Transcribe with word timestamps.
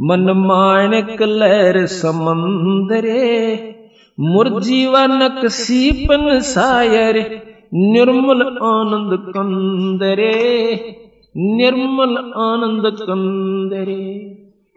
मन 0.00 0.20
माणक 0.20 1.22
लहर 1.22 1.86
समंदरे, 1.86 3.56
मुरजीवनक 4.20 5.46
सीपन 5.46 6.40
सायर, 6.40 7.42
निर्मल 7.74 8.42
आनंद 8.42 9.28
कंदरे, 9.28 10.74
निर्मल 11.36 12.16
आनंद 12.36 12.82
कंदरे। 12.86 14.36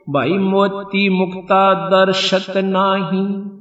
भाई 0.09 0.29
मोती 0.29 1.09
मुक्ता 1.09 1.89
दर्शत 1.89 2.53
नाही, 2.57 3.51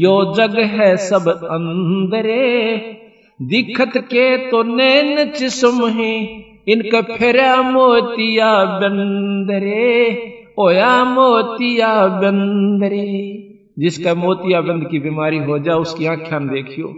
यो 0.00 0.34
जग 0.34 0.58
है 0.58 0.96
सब 0.96 1.28
अंदरे। 1.28 2.78
दिखत 3.42 3.92
के 3.96 4.36
तो 4.50 4.62
नैन 4.62 5.30
चिस्म 5.30 5.88
है 5.88 6.24
इनका 6.68 7.00
फिरा 7.00 7.62
मोतिया 7.62 8.64
बंदरे। 8.64 10.43
ओया 10.58 11.04
मोतिया 11.04 12.06
बंदरे। 12.06 13.40
जिसका 13.78 14.14
मोतिया 14.14 14.60
बंद 14.60 14.88
की 14.88 14.98
बीमारी 14.98 15.38
हो 15.38 15.58
जाए 15.58 15.74
उसकी 15.74 16.06
आख्या 16.06 16.38
देखियो। 16.38 16.94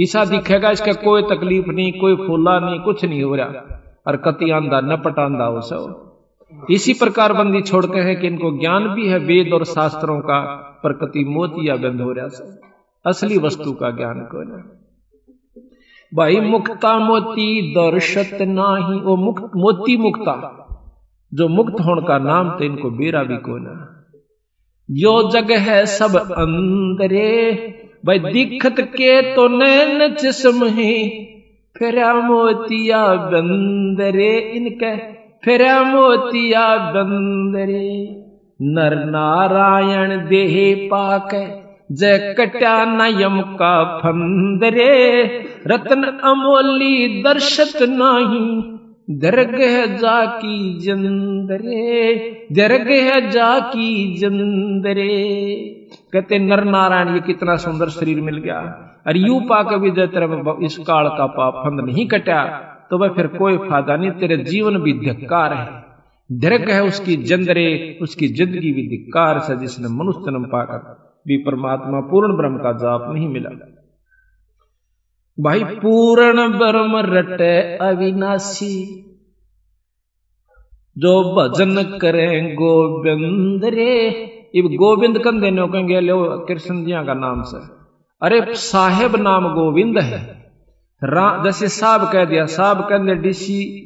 ईसा 0.00 0.24
दिखेगा 0.24 0.70
इसका 0.70 0.92
कोई 0.92 1.22
तकलीफ़ 1.22 1.66
नहीं 1.66 1.92
कोई 1.92 2.16
फूला 2.16 2.60
नहीं 2.60 2.80
कुछ 2.80 3.04
नहीं 3.04 3.22
हो 3.22 3.34
रहा। 3.34 3.82
और 4.06 4.16
कति 4.16 4.50
आंदा 4.50 4.80
न 4.80 4.96
पटांदा 4.96 5.44
हो 5.44 5.60
सब। 5.60 6.02
इसी 6.70 6.92
प्रकार 6.92 7.32
बंदी 7.32 7.62
छोड़ते 7.62 7.98
हैं 7.98 8.20
कि 8.20 8.26
इनको 8.26 8.58
ज्ञान 8.58 8.88
भी 8.88 9.08
है 9.08 9.18
वेद 9.18 9.52
और 9.52 9.64
शास्त्रों 9.64 10.20
का 10.20 10.40
पर 10.84 10.92
कति 10.92 11.24
मोतिया 11.24 11.76
बंद 11.76 12.00
हो 12.00 12.12
रहा 12.12 12.28
सब। 12.28 12.58
असली 13.06 13.38
वस्तु 13.38 13.72
का 13.72 13.90
ज्ञान 13.90 14.20
को 14.20 14.42
ना 14.42 14.82
भाई 16.14 16.40
मुक्ता 16.40 16.98
मोती 16.98 17.74
दर्शत 17.74 18.38
नाही 18.42 19.00
वो 19.00 19.16
मुक्त 19.16 19.44
मोती 19.56 19.96
मुक्ता। 19.96 20.62
जो 21.32 21.48
मुक्त 21.48 21.80
होने 21.80 22.06
का 22.08 22.18
नाम 22.18 22.50
तो 22.50 22.64
इनको 22.64 22.90
बेरा 22.90 23.22
भी 23.22 23.36
को 23.36 23.58
ना। 23.58 23.74
जो 24.88 25.12
जग 25.30 25.50
है 25.60 25.84
सब 25.86 26.16
अंदरे 26.16 27.32
भाई 28.06 28.18
दिखत 28.18 28.80
के 28.80 29.20
तो 29.34 29.46
नैन 29.48 30.14
जिसम 30.14 30.64
ही, 30.66 30.92
फिर 31.76 31.96
मोतिया 32.14 33.04
बंदरे 33.30 34.38
इनके, 34.56 34.96
फिर 35.44 35.62
मोतिया 35.84 36.66
बंदरे। 36.92 37.88
नर 38.60 38.94
नारायण 39.04 40.16
देह 40.28 40.54
पाक, 40.88 41.30
जय 41.92 42.34
कट्या 42.38 42.76
नयम 42.86 43.40
का 43.40 43.74
फंदरे। 43.98 44.94
रतन 45.66 46.02
अमोली 46.24 47.22
दर्शत 47.22 47.82
नहीं 47.82 48.48
दरगह 49.08 49.84
जाकी 49.96 50.56
जंदरे 50.80 52.14
दरगह 52.52 53.18
जाकी 53.30 54.16
जंदरे। 54.18 55.14
कहते, 56.12 56.38
नर 56.38 56.64
नारायण, 56.64 57.14
ये 57.14 57.20
कितना 57.20 57.56
सुंदर 57.56 57.88
शरीर 57.90 58.20
मिल 58.20 58.38
गया। 58.38 58.58
और 59.06 59.16
यू 59.16 59.38
पाक 59.40 59.72
भी 59.74 59.90
तेरे 59.90 60.26
इस 60.66 60.78
काल 60.78 61.08
का 61.08 61.26
पाप 61.32 61.62
फंद 61.64 61.80
नहीं 61.80 62.06
कटा 62.08 62.42
तो 62.90 62.98
वह 62.98 63.08
फिर 63.08 63.26
कोई 63.26 63.56
फ़ायदा 63.58 63.96
नहीं, 63.96 64.10
तेरे 64.12 64.36
जीवन 64.44 64.78
भी 64.78 64.92
धिक्कार 65.00 65.52
है। 65.52 65.84
दीर्घ 66.30 66.68
है 66.70 66.82
उसकी 66.82 67.16
जंदरे, 67.24 67.98
उसकी 68.02 68.28
ज़िंदगी 68.28 68.72
भी 68.72 68.88
धिक्कार 68.88 69.38
से 69.38 69.56
जिसने 69.56 69.88
मनुष्य 69.88 70.20
जन्म 70.26 70.44
पाकर 70.44 70.78
भी 71.26 71.36
परमात्मा 71.36 72.00
पूर्ण 72.00 72.36
ब्रह्म 72.36 72.58
का 72.58 72.72
जाप 72.74 73.08
नहीं 73.12 73.28
मिला। 73.28 73.50
भाई 75.40 75.64
पूर्ण 75.64 76.58
ब्रह्म 76.58 76.96
रटे 76.96 77.76
अविनाशी। 77.76 79.02
जो 80.98 81.34
भजन 81.34 81.98
करें 81.98 82.54
गोविंद 82.54 83.64
रे 83.64 84.08
इब 84.54 84.64
गोविंद 84.64 85.18
कंधे 85.18 85.50
नो 85.50 85.66
कहेंगे, 85.66 86.00
लो 86.00 86.46
कृष्ण 86.48 86.84
जिया 86.84 87.02
का 87.02 87.14
नाम 87.14 87.42
से। 87.42 87.58
अरे, 88.22 88.54
साहेब 88.54 89.16
नाम 89.16 89.54
गोविंद 89.54 89.98
है। 89.98 90.46
जैसे 91.44 91.68
साहब 91.68 92.12
कह 92.12 92.24
दिया, 92.24 92.46
साहब 92.46 92.88
कहते 92.88 93.14
डीसी, 93.14 93.82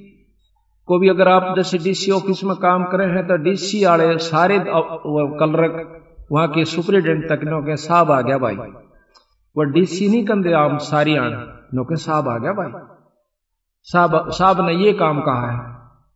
को 0.86 0.98
भी 0.98 1.08
अगर 1.08 1.28
आप 1.28 1.56
जैसे 1.56 1.78
डीसी 1.78 2.10
ऑफ़िस 2.10 2.44
में 2.44 2.56
काम 2.56 2.84
करे 2.84 3.04
हैं 3.04 3.26
तो 3.28 3.36
डीसी 3.36 3.84
वाले 3.84 4.18
सारे 4.18 4.64
कलर 4.68 6.00
वहाँ 6.32 6.48
के 6.48 6.64
सुपरिटेंडेंट 6.64 7.28
तक 7.28 7.44
नो 7.44 7.62
के 7.62 7.76
साहब 7.76 8.10
आ 8.10 8.20
गया 8.20 8.38
भाई। 8.38 8.56
वो 9.60 9.64
डीसी 9.64 10.08
नहीं 10.08 10.24
कंदे 10.24 10.52
आम 10.52 10.78
सारी 10.78 11.16
आन। 11.16 11.60
नो 11.74 11.84
के 11.84 11.96
साहब 11.96 12.28
आ 12.28 12.38
गया 12.38 12.52
भाई। 12.52 12.72
साहब 13.82 14.30
साहब 14.30 14.60
ने 14.60 14.74
ये 14.74 14.92
काम 14.92 15.20
कहा 15.20 15.50
है। 15.50 15.74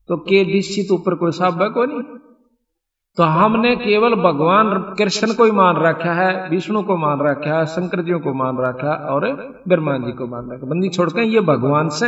तो 0.09 0.17
के 0.17 0.45
डीसी 0.45 0.83
तो 0.83 0.95
ऊपर 0.95 1.15
कोई 1.15 1.31
साहब 1.31 1.63
है, 1.63 1.69
कोई 1.69 1.87
नहीं। 1.87 2.03
तो 3.17 3.23
हमने 3.23 3.77
केवल 3.77 4.15
भगवान 4.15 4.95
कृष्ण 4.99 5.35
को 5.35 5.45
ही 5.45 5.51
मान 5.51 5.77
रखा 5.77 6.13
है, 6.13 6.49
विष्णु 6.49 6.83
को 6.83 6.97
मान 6.97 7.21
रखा 7.21 7.59
है 7.59 7.67
शंकर 7.67 8.03
जी 8.03 8.13
को 8.13 8.35
मान 8.35 8.57
रखा 8.59 8.95
और 8.95 9.31
ब्रह्मा 9.69 9.99
जी 9.99 10.13
को 10.13 10.27
मान 10.27 10.51
रखा 10.53 10.67
बंदी 10.67 10.89
छोड़ते 10.89 11.21
हैं 11.21 11.29
ये 11.29 11.41
भगवान 11.41 11.89
से 11.89 12.07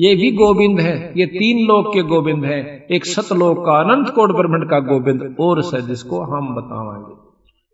ये 0.00 0.14
भी 0.14 0.36
गोविंद 0.36 0.80
है। 0.80 1.12
ये 1.16 1.26
तीन 1.26 1.66
लोक 1.66 1.94
के 1.94 2.02
गोविंद 2.02 2.44
है। 2.44 2.86
एक 2.90 3.06
सतलोक 3.06 3.58
का, 3.58 3.80
अनंत 3.80 4.10
कोट 4.10 4.32
ब्रह्मंड 4.32 4.70
का 4.70 4.80
गोविंद 4.80 5.36
और 5.40 5.62
से 5.62 5.82
जिसको 5.82 6.22
हम 6.22 6.54
बतावाएँगे 6.54 7.25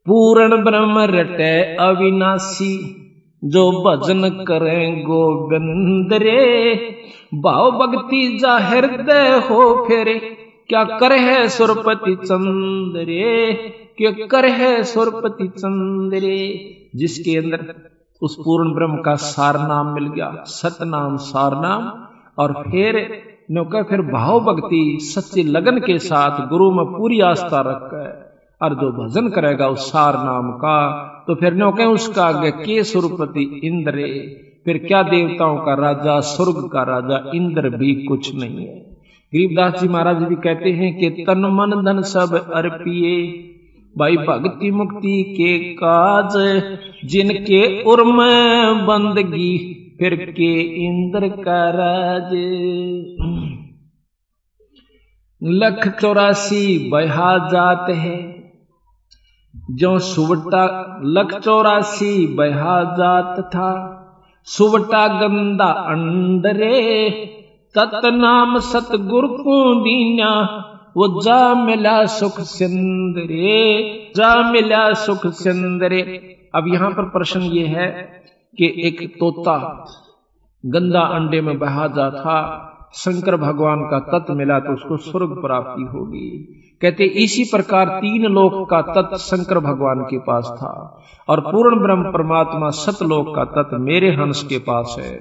पूर्ण 0.06 0.64
ब्रह्म 0.64 0.98
रटे 0.98 1.76
अविनाशी, 1.76 2.74
जो 3.44 3.70
भजन 3.82 4.44
करें 4.44 5.02
गोविंद 5.02 6.12
रे 6.12 6.74
भाव 7.34 7.70
भक्ति 7.70 8.38
ज़ाहिर 8.42 8.84
हो 9.50 9.84
फेरे, 9.84 10.14
क्या 10.68 10.84
कर 10.84 11.12
है 11.12 11.48
सुरपति 11.48 12.14
चंद्रे? 12.14 13.52
क्या 13.98 14.10
कर 14.26 14.44
है 14.44 14.82
सुरपति 14.82 15.48
चंद्रे? 15.48 16.38
जिसके 16.96 17.36
अंदर 17.36 17.74
उस 18.22 18.36
पूर्ण 18.36 18.74
ब्रह्म 18.74 18.96
का 18.96 19.14
सार 19.14 19.58
नाम 19.68 19.94
मिल 19.94 20.06
गया 20.06 20.44
सत 20.46 20.78
नाम 20.82 21.16
सार 21.16 21.52
नाम 21.54 21.92
और 22.38 22.52
फिर 22.70 23.22
नौका 23.50 23.82
फिर 23.82 24.00
भाव 24.00 24.40
भक्ति, 24.40 24.98
सच्ची 25.00 25.42
लगन 25.42 25.78
के 25.78 25.98
साथ 25.98 26.48
गुरु 26.48 26.70
में 26.70 26.84
पूरी 26.86 27.20
आस्था 27.20 27.60
रखकर 27.60 28.21
और 28.62 28.74
जो 28.74 28.90
भजन 28.92 29.28
करेगा 29.28 29.68
उस 29.68 29.90
सार 29.92 30.14
नाम 30.24 30.50
का 30.52 30.78
तो 31.26 31.34
फिर 31.34 31.54
नौके 31.54 31.84
उसका 31.84 32.24
आगे 32.24 32.50
के 32.50 32.82
सुरपति 32.84 33.60
इंद्र 33.64 34.08
फिर 34.66 34.78
क्या 34.78 35.02
देवताओं 35.02 35.56
का 35.56 35.74
राजा, 35.74 36.20
स्वर्ग 36.20 36.68
का 36.72 36.82
राजा 36.82 37.30
इंद्र 37.34 37.68
भी 37.68 37.94
कुछ 38.04 38.34
नहीं 38.34 38.66
है। 38.66 38.78
गरीबदास 39.32 39.80
जी 39.80 39.88
महाराज 39.88 40.16
भी 40.16 40.34
कहते 40.34 40.70
हैं 40.70 40.98
कि 40.98 41.24
तन 41.24 41.46
मन 41.52 41.82
धन 41.84 42.02
सब 42.02 42.34
अर्पिए। 42.54 43.14
भाई 43.98 44.16
भक्ति 44.16 44.70
मुक्ति 44.70 45.22
के 45.32 45.58
काज 45.74 46.36
जिनके 47.04 47.82
उर्म 47.82 48.16
बंदगी, 48.86 49.58
फिर 49.98 50.14
के 50.36 50.52
इंद्र 50.84 51.28
का 51.28 51.70
राज। 51.70 52.30
लख 55.42 56.00
चौरासी, 56.00 56.90
बहा 56.90 57.36
जात 57.48 57.90
है। 57.90 58.31
जो 59.70 59.98
सुवटा 59.98 61.00
लख 61.04 61.40
चौरासी 61.40 62.26
बहा 62.26 62.82
जात 62.84 63.40
था, 63.40 63.98
सुवटा 64.44 65.08
गंदा 65.20 65.64
अंडरे, 65.64 67.10
तत्नाम 67.76 68.58
सतगुरु 68.58 69.28
को 69.28 69.74
दीना 69.74 70.58
वो 70.96 71.20
जा 71.22 71.54
मिला 71.54 72.06
सुख 72.06 72.40
सिंदरे, 72.40 74.12
जा 74.16 74.50
मिला 74.50 74.92
सुख 74.92 75.26
सिंदरे। 75.26 76.02
अब 76.54 76.64
यहाँ 76.68 76.90
पर 76.90 77.02
प्रश्न 77.02 77.40
ये 77.40 77.66
है 77.66 77.90
कि 78.58 78.74
एक 78.84 79.14
तोता 79.20 79.86
गंदा 80.66 81.00
अंडे 81.00 81.40
में 81.40 81.58
बहा 81.58 81.86
जा 81.86 82.10
था 82.10 82.68
शंकर 82.94 83.36
भगवान 83.36 83.82
का 83.90 83.98
तत्व 84.08 84.34
मिला 84.34 84.58
तो 84.58 84.72
उसको 84.72 84.96
स्वर्ग 84.96 85.30
प्राप्ति 85.40 85.82
होगी। 85.92 86.28
कहते 86.82 87.04
इसी 87.04 87.44
प्रकार 87.44 87.88
तीन 88.00 88.24
लोक 88.32 88.70
का 88.70 88.80
तत्व 88.82 89.16
शंकर 89.16 89.58
भगवान 89.58 90.00
के 90.00 90.18
पास 90.18 90.50
था 90.56 90.72
और 91.28 91.40
पूर्ण 91.40 91.80
ब्रह्म 91.82 92.12
परमात्मा 92.12 92.70
सतलोक 92.70 93.34
का 93.36 93.44
तत्व 93.52 93.78
मेरे 93.78 94.10
हंस 94.12 94.42
के 94.42 94.58
पास 94.58 94.96
है। 94.98 95.12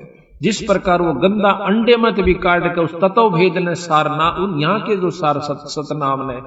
जिस 0.42 0.62
प्रकार 0.62 1.02
वो 1.02 1.14
गंदा 1.14 1.50
अंडे 1.66 1.96
मत 1.98 2.20
भी 2.20 2.34
काट 2.34 2.64
के 2.76 2.82
उस 2.82 2.96
तत्व 2.96 3.30
भेद 3.30 3.58
ने 3.58 3.76
सार 3.76 4.10
ना 4.12 4.30
उन 4.40 4.60
यहाँ 4.60 4.80
के 4.80 4.96
जो 4.96 5.10
सार 5.10 5.40
सत, 5.40 5.64
सतनाम 5.66 6.28
ने 6.32 6.40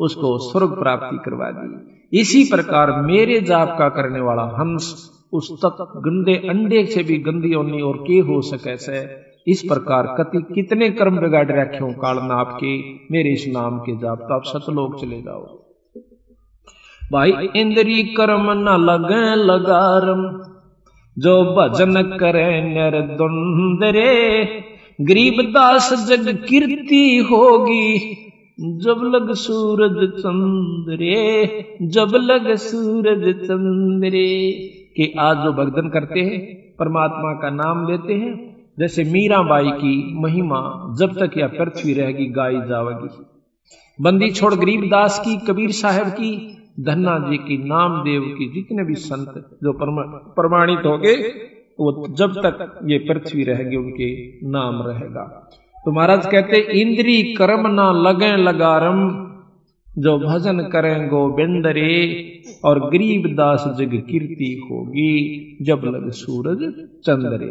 उसको 0.00 0.38
स्वर्ग 0.38 0.78
प्राप्ति 0.78 1.16
करवा 1.24 1.50
दी। 1.50 2.20
इसी 2.20 2.42
प्रकार 2.44 2.90
मेरे 3.02 3.40
जाप 3.40 3.76
का 3.78 3.88
करने 3.88 4.20
वाला 4.20 4.42
हंस 4.58 5.12
उस 5.32 5.52
तत्व 5.64 6.00
गंदे 6.00 6.34
अंडे 6.48 6.84
से 6.86 7.02
भी 7.02 7.18
गंदी 7.18 7.52
होनी 7.52 7.82
और 7.82 7.96
के 7.96 8.18
हो 8.18 8.40
सके 8.40 8.76
से। 8.76 9.25
इस 9.46 9.62
प्रकार 9.62 10.06
कति 10.18 10.54
कितने 10.54 10.90
कर्म 10.90 11.18
बिगाड़ 11.18 11.50
रखे 11.52 11.78
हो 11.78 11.92
काल 11.92 12.18
आपके, 12.18 12.78
मेरे 13.12 13.32
इस 13.32 13.44
नाम 13.48 13.78
के 13.78 13.96
जाप 13.96 14.18
तो 14.18 14.34
आप 14.34 14.42
सतलोक 14.44 15.00
चले 15.00 15.22
जाओ। 15.22 15.44
भाई, 17.12 17.32
इंद्री 17.56 18.02
कर्म 18.02 18.50
न 18.50 18.76
लगे 18.80 19.34
लगारम, 19.34 20.22
जो 21.18 21.44
भजन 21.44 22.02
करे 22.02 22.62
निर्दुंदरे 22.62 24.44
गरीब 25.00 25.42
दास 25.50 26.06
जग 26.08 26.44
कीर्ति 26.48 27.28
होगी, 27.30 27.98
जब 28.60 29.00
लग 29.04 29.32
सूरज 29.34 30.10
चंद्रे, 30.20 31.16
जब 31.82 32.12
लग 32.14 32.54
सूरज 32.54 33.46
चंद्रे, 33.46 34.50
के 34.96 35.12
आज 35.18 35.36
जो 35.36 35.52
भगदन 35.52 35.88
करते 35.88 36.20
हैं, 36.20 36.40
परमात्मा 36.78 37.32
का 37.32 37.50
नाम 37.50 37.88
लेते 37.90 38.12
हैं 38.12 38.45
जैसे 38.78 39.04
मीराबाई 39.04 39.70
की 39.70 39.94
महिमा 40.14 40.60
जब 40.98 41.12
तक 41.18 41.36
यह 41.38 41.46
पृथ्वी 41.48 41.92
रहेगी, 41.92 42.26
गाई 42.26 42.60
जावेगी। 42.68 43.08
बंदी 43.98 44.30
छोड़ 44.30 44.54
गरीबदास 44.54 45.18
की, 45.18 45.36
कबीर 45.46 45.70
साहब 45.70 46.08
की, 46.10 46.32
धन्ना 46.80 47.18
जी 47.18 47.36
की, 47.38 47.56
नामदेव 47.58 48.22
की, 48.38 48.48
जितने 48.54 48.84
भी 48.84 48.94
संत 48.94 49.58
जो 49.62 49.72
प्रमाणित 49.72 50.86
हो 50.86 50.96
गए 50.98 51.16
वो 51.78 52.06
जब 52.10 52.32
तक 52.32 52.80
ये 52.84 52.98
पृथ्वी 52.98 53.44
रहेगी, 53.44 53.76
उनके 53.76 54.08
नाम 54.48 54.82
रहेगा। 54.82 55.24
तो 55.84 55.92
महाराज 55.92 56.26
कहते, 56.26 56.58
इंद्री 56.80 57.22
कर्म 57.34 57.66
ना 57.66 57.90
लगे 57.92 58.36
लगारम, 58.36 59.00
जो 59.98 60.18
भजन 60.18 60.62
करें 60.62 61.08
गोविंद 61.08 61.66
रे 61.66 61.92
और 62.64 62.80
गरीब 62.90 63.26
दास 63.36 63.64
जग 63.78 63.94
कीर्ति 64.08 64.50
होगी, 64.70 65.12
जब 65.62 65.82
लग 65.84 66.10
सूरज 66.10 66.62
चंद्रे। 67.04 67.50